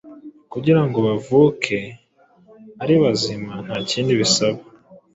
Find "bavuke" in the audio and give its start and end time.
1.07-1.77